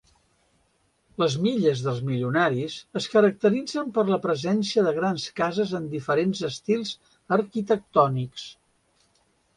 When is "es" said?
3.01-3.07